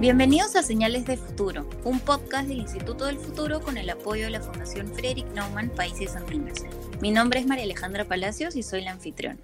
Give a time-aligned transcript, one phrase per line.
[0.00, 4.30] Bienvenidos a Señales de Futuro, un podcast del Instituto del Futuro con el apoyo de
[4.30, 6.60] la Fundación Frederick Naumann Países Andinos.
[7.02, 9.40] Mi nombre es María Alejandra Palacios y soy la anfitriona.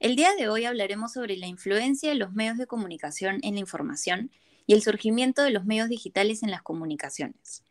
[0.00, 3.60] El día de hoy hablaremos sobre la influencia de los medios de comunicación en la
[3.60, 4.32] información
[4.66, 7.62] y el surgimiento de los medios digitales en las comunicaciones.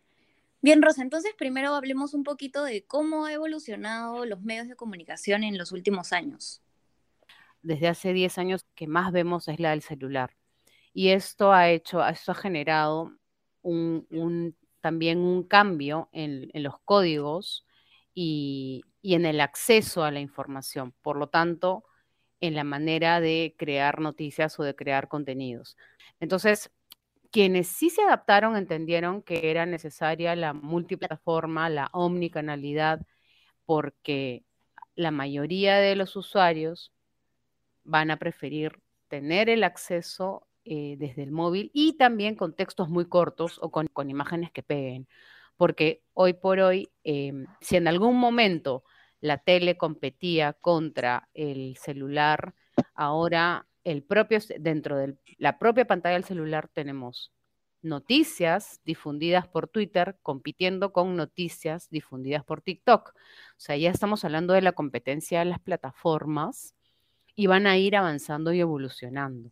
[0.62, 5.44] Bien, Rosa, entonces primero hablemos un poquito de cómo ha evolucionado los medios de comunicación
[5.44, 6.62] en los últimos años.
[7.62, 10.31] Desde hace 10 años que más vemos es la del celular
[10.94, 13.13] y esto ha hecho, esto ha generado
[13.62, 17.66] un, también un cambio en, los códigos
[18.13, 20.94] y, en el acceso a la información.
[21.02, 21.85] Por lo tanto,
[22.41, 25.77] en la manera de crear noticias o de crear contenidos.
[26.20, 26.72] Entonces,
[27.32, 33.05] quienes sí se adaptaron entendieron que era necesaria la multiplataforma, la omnicanalidad,
[33.66, 34.44] porque
[34.96, 36.91] la mayoría de los usuarios
[37.84, 43.05] van a preferir tener el acceso eh, desde el móvil y también con textos muy
[43.05, 45.07] cortos o con, imágenes que peguen.
[45.57, 48.84] Porque hoy por hoy, em, si en algún momento
[49.21, 52.53] la tele competía contra el celular,
[52.93, 57.31] ahora el propio, dentro de la propia pantalla del celular tenemos
[57.81, 63.09] noticias difundidas por Twitter compitiendo con noticias difundidas por TikTok.
[63.09, 63.13] O
[63.57, 66.75] sea, ya estamos hablando de la competencia de las plataformas
[67.35, 69.51] y van a ir avanzando y evolucionando.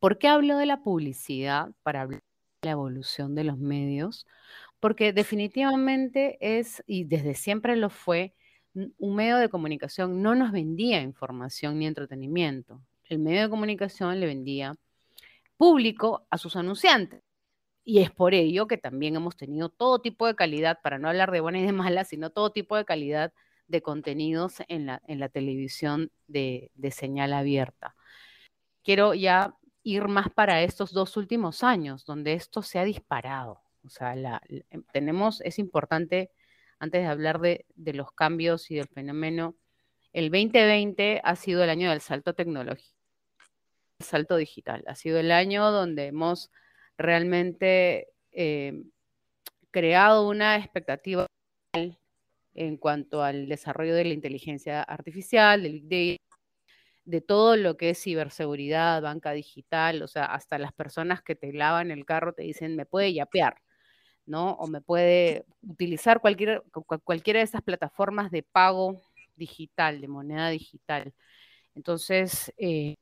[0.00, 2.22] ¿Por qué hablo de la publicidad para hablar
[2.62, 4.26] de la evolución de los medios?
[4.80, 8.34] Porque definitivamente es, y desde siempre lo fue,
[8.74, 12.80] un medio de comunicación no nos vendía información ni entretenimiento.
[13.04, 14.76] El medio de comunicación le vendía
[15.56, 17.22] público a sus anunciantes.
[17.84, 21.32] Y es por ello que también hemos tenido todo tipo de calidad, para no hablar
[21.32, 23.32] de buenas y de malas, sino todo tipo de calidad
[23.66, 27.96] de contenidos en la, en la televisión de, de señal abierta.
[28.84, 33.62] Quiero ya ir más para estos dos últimos años, donde esto se ha disparado.
[33.84, 34.14] O sea,
[34.70, 36.30] em, tenemos, es importante,
[36.78, 39.56] antes de hablar de, los cambios y del fenómeno,
[40.12, 42.96] el 2020 ha sido el año del salto tecnológico,
[44.00, 44.84] el salto digital.
[44.86, 46.50] Ha sido el año donde hemos
[46.96, 48.82] realmente eh,
[49.70, 51.26] creado una expectativa
[52.54, 56.27] en cuanto al desarrollo de la inteligencia artificial, del Big Data,
[57.08, 61.54] de todo lo que es ciberseguridad, banca digital, o sea, hasta las personas que te
[61.54, 63.62] lavan el carro te dicen, me puede yapear,
[64.26, 64.52] ¿no?
[64.52, 66.62] O me puede utilizar cualquier,
[67.04, 69.00] cualquiera de estas plataformas de pago
[69.36, 71.14] digital, de moneda digital.
[71.74, 72.96] Entonces, eh,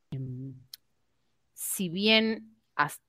[1.52, 2.56] si bien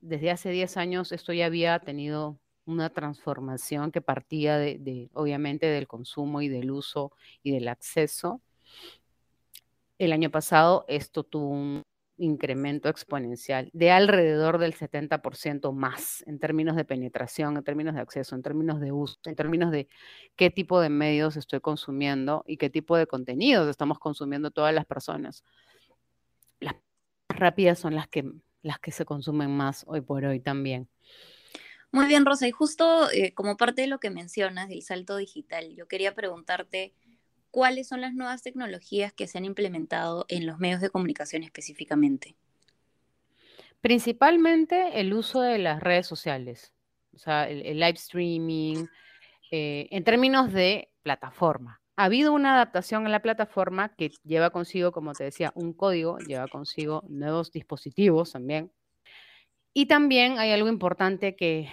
[0.00, 5.86] desde hace 10 años esto ya había tenido una transformación que partía de, obviamente, del
[5.86, 7.12] consumo y del uso
[7.44, 8.42] y del acceso,
[9.98, 11.82] el año pasado esto tuvo un
[12.18, 18.34] incremento exponencial de alrededor del 70% más en términos de penetración, en términos de acceso,
[18.34, 19.88] en términos de uso, en términos de
[20.36, 24.84] qué tipo de medios estoy consumiendo y qué tipo de contenidos estamos consumiendo todas las
[24.84, 25.44] personas.
[26.60, 26.74] Las
[27.28, 28.24] rápidas son las que,
[28.62, 30.88] las que se consumen más hoy por hoy también.
[31.90, 35.74] Muy bien, Rosa, y justo eh, como parte de lo que mencionas del salto digital,
[35.74, 36.94] yo quería preguntarte
[37.50, 42.36] cuáles son las nuevas tecnologías que se han implementado en los medios de comunicación específicamente.
[43.80, 46.72] Principalmente el uso de las redes sociales,
[47.14, 48.86] o sea, el, live streaming,
[49.50, 51.80] eh, en términos de plataforma.
[51.96, 56.18] Ha habido una adaptación en la plataforma que lleva consigo, como te decía, un código,
[56.18, 58.70] lleva consigo nuevos dispositivos también.
[59.74, 61.68] Y también hay algo importante que,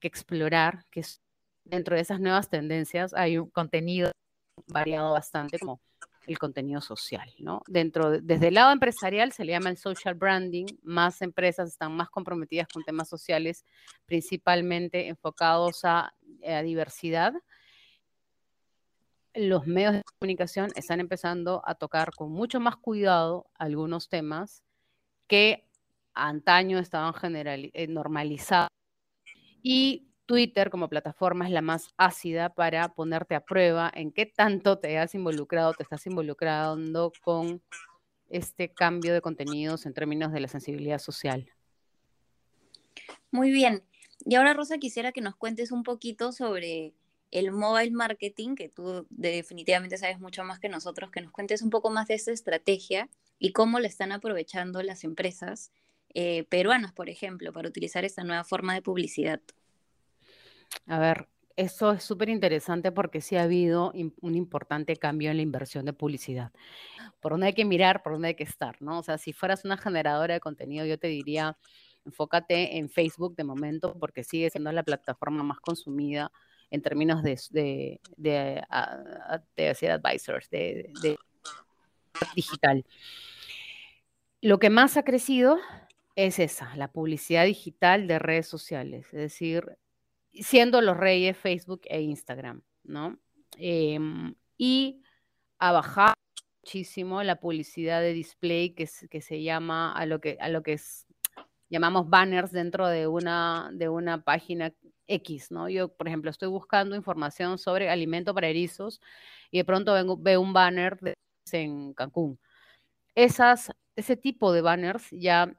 [0.00, 1.22] que explorar, que es
[1.64, 4.10] dentro de esas nuevas tendencias hay un contenido
[4.72, 5.80] variado bastante como
[6.26, 7.62] el contenido social, ¿no?
[7.66, 12.10] Dentro, desde el lado empresarial se le llama el social branding, más empresas están más
[12.10, 13.64] comprometidas con temas sociales,
[14.06, 16.12] principalmente enfocados a,
[16.46, 17.32] a diversidad.
[19.34, 24.62] Los medios de comunicación están empezando a tocar con mucho más cuidado algunos temas
[25.26, 25.68] que
[26.14, 28.70] antaño estaban general, eh, normalizados
[29.62, 34.78] y Twitter como plataforma es la más ácida para ponerte a prueba en qué tanto
[34.78, 37.60] te has involucrado, te estás involucrando con
[38.28, 41.50] este cambio de contenidos en términos de la sensibilidad social.
[43.32, 43.82] Muy bien.
[44.24, 46.94] Y ahora, Rosa, quisiera que nos cuentes un poquito sobre
[47.32, 51.70] el mobile marketing, que tú definitivamente sabes mucho más que nosotros, que nos cuentes un
[51.70, 53.08] poco más de esta estrategia
[53.40, 55.72] y cómo la están aprovechando las empresas
[56.14, 59.40] eh, peruanas, por ejemplo, para utilizar esta nueva forma de publicidad.
[60.86, 65.42] A ver, eso es súper interesante porque sí ha habido un importante cambio en la
[65.42, 66.52] inversión de publicidad.
[67.20, 68.98] Por dónde hay que mirar, por dónde hay que estar, ¿no?
[68.98, 71.58] O sea, si fueras una generadora de contenido, yo te diría,
[72.04, 76.32] enfócate en Facebook de momento porque sigue siendo la plataforma más consumida
[76.70, 78.64] en términos de, de, de,
[79.90, 81.18] advisors, de, de
[82.34, 82.84] digital.
[84.40, 85.58] Lo que más ha crecido
[86.16, 89.76] es esa, la publicidad digital de redes sociales, es decir,
[90.32, 93.18] siendo los reyes Facebook e Instagram, ¿no?
[93.56, 95.02] Em, y
[95.58, 95.72] ha
[96.62, 100.74] muchísimo la publicidad de display que, que se llama a lo que, a lo que
[100.74, 101.06] es,
[101.68, 104.72] llamamos banners dentro de una, de una página
[105.06, 105.68] X, ¿no?
[105.68, 109.00] Yo, por ejemplo, estoy buscando información sobre alimento para erizos
[109.50, 110.98] y de pronto vengo, veo un banner
[111.52, 112.38] en Cancún.
[113.14, 115.52] Esas, ese tipo de banners ya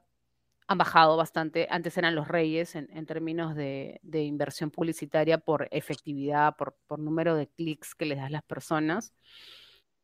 [0.66, 1.66] han bajado bastante.
[1.70, 7.94] Antes eran los reyes en, términos de, inversión publicitaria por efectividad, por, número de clics
[7.94, 9.12] que les das las personas.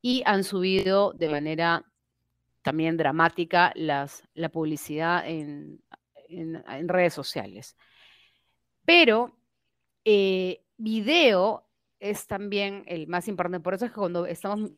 [0.01, 1.85] Y han subido de manera
[2.63, 5.83] también dramática las, la publicidad en,
[6.87, 7.77] redes sociales.
[8.85, 9.39] Pero
[10.05, 11.67] eh, video
[12.01, 13.61] es también el más importante.
[13.61, 14.73] Por eso es que cuando estamos,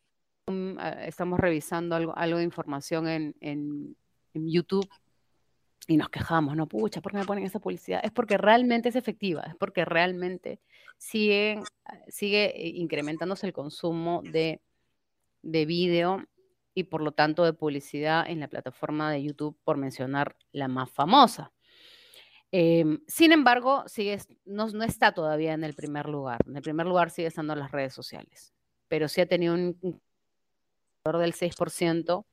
[0.47, 3.95] mm, estamos revisando algo, algo de información en, en
[4.33, 4.87] YouTube,
[5.91, 7.99] y nos quejamos, no, pucha, ¿por qué me ponen esa publicidad?
[8.01, 10.61] Es porque realmente es efectiva, es porque realmente
[10.97, 11.63] siguen,
[12.07, 14.61] sigue eh, incrementándose el consumo de,
[15.41, 16.25] de vídeo
[16.73, 20.89] y por lo tanto de publicidad en la plataforma de YouTube, por mencionar la más
[20.89, 21.51] famosa.
[22.53, 26.39] Em, sin embargo, sigue, no, no, está todavía en el primer lugar.
[26.47, 28.53] En el primer lugar sigue estando las redes sociales,
[28.87, 29.77] pero sí ha tenido un
[31.03, 32.25] del 6%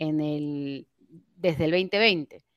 [0.00, 0.88] en el,
[1.36, 2.49] desde el 2020.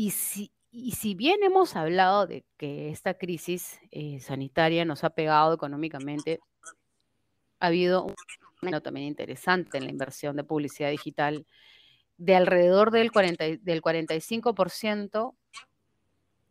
[0.00, 5.10] Y si, y si bien hemos hablado de que esta crisis eh, sanitaria nos ha
[5.10, 6.38] pegado económicamente,
[7.58, 8.14] ha habido un
[8.60, 11.46] fenómeno también interesante en la inversión de publicidad digital
[12.16, 15.34] de alrededor del, 40, del 45%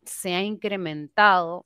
[0.04, 1.66] se ha incrementado,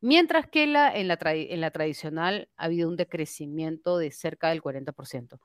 [0.00, 4.62] mientras que la, en, la en la tradicional ha habido un decrecimiento de cerca del
[4.62, 5.40] 40%.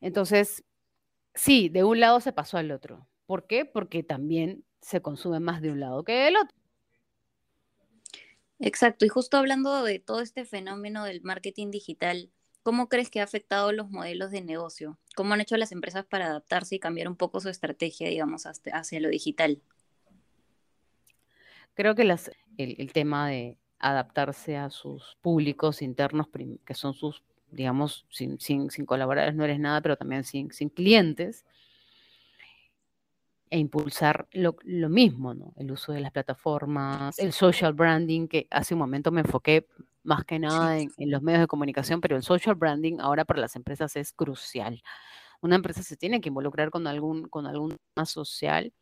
[0.00, 0.64] Entonces,
[1.36, 3.06] sí, de un lado se pasó al otro.
[3.30, 3.64] ¿Por qué?
[3.64, 6.56] Porque también se consume más de un lado que del otro.
[8.58, 12.32] Exacto, y justo hablando de todo este fenómeno del marketing digital,
[12.64, 14.98] ¿cómo crees que ha afectado los modelos de negocio?
[15.14, 18.98] ¿Cómo han hecho las empresas para adaptarse y cambiar un poco su estrategia, digamos, hacia
[18.98, 19.62] lo digital?
[21.74, 22.02] Creo que
[22.56, 26.26] el, tema de adaptarse a sus públicos internos,
[26.64, 27.22] que son sus,
[27.52, 31.44] digamos, sin, sin, sin colaboradores no eres nada, pero también sin, sin clientes,
[33.50, 34.56] e impulsar lo,
[34.88, 35.52] mismo, ¿no?
[35.56, 39.66] El uso de las plataformas, el social branding, que hace un momento me enfoqué
[40.04, 43.56] más que nada en, los medios de comunicación, pero el social branding ahora para las
[43.56, 44.82] empresas es crucial.
[45.40, 48.72] Una empresa se tiene que involucrar con algún, con algún tema social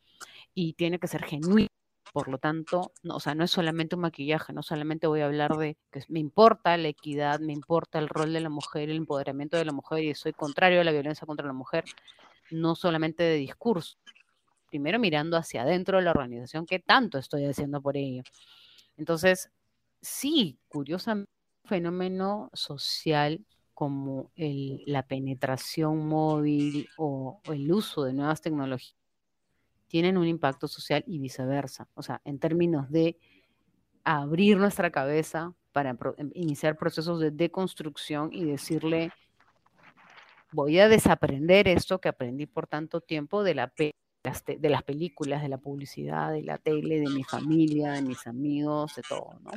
[0.55, 1.69] y tiene que ser genuino.
[2.13, 5.27] Por lo tanto, no, o sea, no es solamente un maquillaje, no solamente voy a
[5.27, 8.97] hablar de que me importa la equidad, me importa el rol de la mujer, el
[8.97, 11.85] empoderamiento de la mujer y soy contrario a la violencia contra la mujer,
[12.51, 13.99] no solamente de discurso,
[14.69, 18.23] primero mirando hacia adentro de la organización, qué tanto estoy haciendo por ello.
[18.97, 19.51] Entonces,
[20.01, 21.31] sí, curiosamente,
[21.65, 23.45] un fenómeno social
[23.75, 28.97] como la penetración móvil o, el uso de nuevas tecnologías
[29.87, 31.89] tienen un impacto social y viceversa.
[31.95, 33.19] O sea, en términos de
[34.05, 39.13] abrir nuestra cabeza para em, iniciar procesos de deconstrucción y decirle,
[40.53, 43.69] voy a desaprender esto que aprendí por tanto tiempo de la
[44.23, 48.95] de las películas, de la publicidad, de la tele, de mi familia, de mis amigos,
[48.97, 49.53] de todo, ¿no?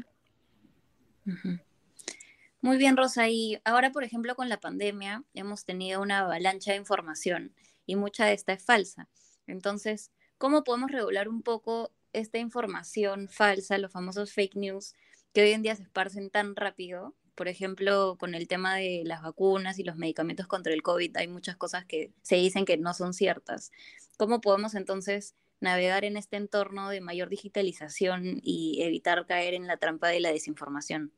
[2.61, 3.27] Muy bien, Rosa.
[3.27, 7.53] Y ahora, por ejemplo, con la pandemia, hemos tenido una avalancha de información
[7.85, 9.09] y mucha de esta es falsa.
[9.47, 14.93] Entonces, ¿cómo podemos regular un poco esta información falsa, los famosos fake news,
[15.33, 19.23] que hoy en día se esparcen tan rápido por ejemplo, con el tema de las
[19.23, 22.93] vacunas y los medicamentos contra el COVID, hay muchas cosas que se dicen que no
[22.93, 23.71] son ciertas.
[24.15, 29.77] ¿Cómo podemos entonces navegar en este entorno de mayor digitalización y evitar caer en la
[29.77, 31.13] trampa de la desinformación?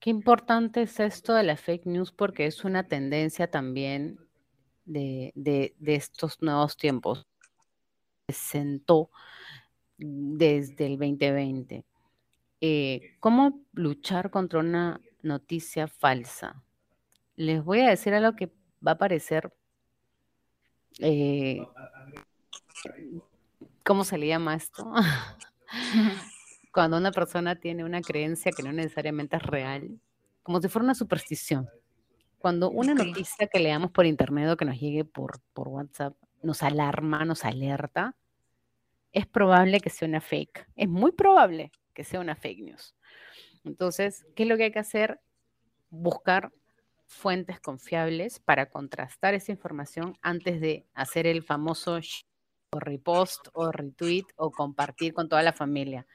[0.00, 4.18] Qué importante es esto de la fake news porque es una tendencia también
[4.84, 5.32] de,
[5.86, 7.26] estos nuevos tiempos.
[8.28, 9.08] Se sentó
[9.96, 11.86] desde el 2020.
[12.60, 16.62] Eh, ¿Cómo luchar contra una noticia falsa.
[17.36, 18.52] Les voy a decir algo que
[18.86, 19.52] va a parecer,
[20.98, 21.62] eh,
[23.84, 24.92] ¿cómo se le llama esto?
[26.72, 30.00] Cuando una persona tiene una creencia que no necesariamente es real,
[30.42, 31.68] como si fuera una superstición.
[32.38, 36.62] Cuando una noticia que leamos por internet o que nos llegue por, por WhatsApp nos
[36.62, 38.16] alarma, nos alerta,
[39.12, 40.66] es probable que sea una fake.
[40.74, 42.96] Es muy probable que sea una fake news.
[43.64, 45.20] Entonces, ¿qué es lo que hay que hacer?
[45.90, 46.52] Buscar
[47.06, 52.00] fuentes confiables para contrastar esa información antes de hacer el famoso
[52.70, 56.06] o repost o retweet o compartir con toda la familia.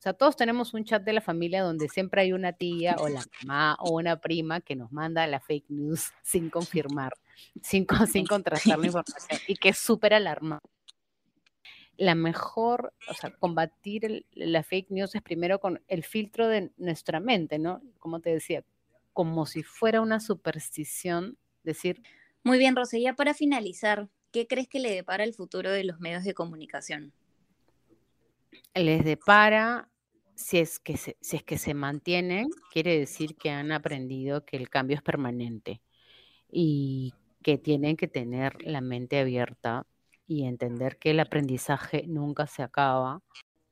[0.00, 3.08] O sea, todos tenemos un chat de la familia donde siempre hay una tía o
[3.08, 7.12] la mamá o una prima que nos manda la fake news sin confirmar,
[7.62, 10.66] sin, sin contrastar la información y que es súper alarmante.
[12.00, 17.20] La mejor, o sea, combatir la fake news es primero con el filtro de nuestra
[17.20, 17.82] mente, ¿no?
[17.98, 18.64] Como te decía,
[19.12, 22.02] como si fuera una superstición, decir...
[22.42, 26.24] Muy bien, Rosella, para finalizar, ¿qué crees que le depara el futuro de los medios
[26.24, 27.12] de comunicación?
[28.74, 29.90] Les depara,
[30.34, 34.56] si es que se, si es que se mantienen, quiere decir que han aprendido que
[34.56, 35.82] el cambio es permanente
[36.50, 39.86] y que tienen que tener la mente abierta
[40.30, 43.20] y entender que el aprendizaje nunca se acaba,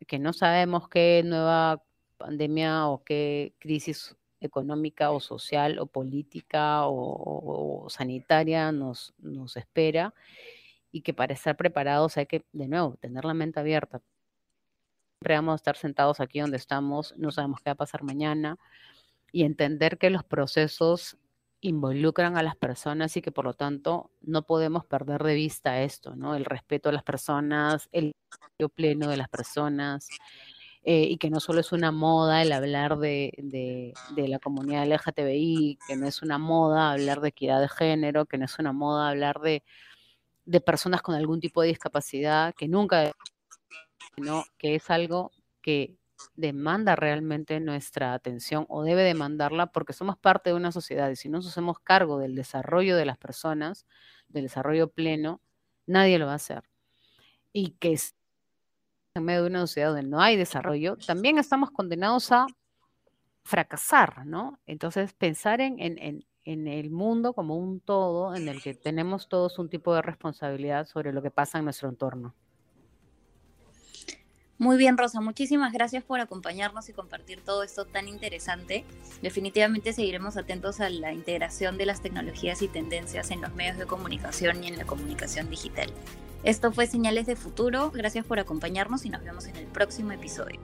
[0.08, 1.84] que no sabemos qué nueva
[2.16, 10.12] pandemia o qué crisis económica o social o política o, sanitaria nos, nos espera
[10.90, 14.02] y que para estar preparados hay que, de nuevo, tener la mente abierta.
[15.20, 18.58] Siempre vamos a estar sentados aquí donde estamos, no sabemos qué va a pasar mañana
[19.30, 21.18] y entender que los procesos
[21.60, 26.14] involucran a las personas y que por lo tanto no podemos perder de vista esto,
[26.14, 26.34] ¿no?
[26.34, 28.12] El respeto a las personas, el
[28.74, 30.08] pleno de las personas,
[30.84, 35.78] eh, y que no solo es una moda el hablar de, de, la comunidad LGTBI,
[35.86, 39.10] que no es una moda hablar de equidad de género, que no es una moda
[39.10, 39.62] hablar de,
[40.46, 43.12] de personas con algún tipo de discapacidad, que nunca,
[44.16, 45.96] sino que es algo que
[46.34, 51.28] demanda realmente nuestra atención o debe demandarla porque somos parte de una sociedad y si
[51.28, 53.86] no nos hacemos cargo del desarrollo de las personas,
[54.28, 55.40] del desarrollo pleno,
[55.86, 56.64] nadie lo va a hacer.
[57.52, 57.96] Y que
[59.14, 62.46] en medio de una sociedad donde no hay desarrollo, también estamos condenados a
[63.42, 64.58] fracasar, ¿no?
[64.66, 69.58] Entonces, pensar en, en, en, el mundo como un todo en el que tenemos todos
[69.58, 72.34] un tipo de responsabilidad sobre lo que pasa en nuestro entorno.
[74.58, 78.84] Muy bien, Rosa, muchísimas gracias por acompañarnos y compartir todo esto tan interesante.
[79.22, 83.86] Definitivamente seguiremos atentos a la integración de las tecnologías y tendencias en los medios de
[83.86, 85.92] comunicación y en la comunicación digital.
[86.42, 90.58] Esto fue Señales de Futuro, gracias por acompañarnos y nos vemos en el próximo episodio.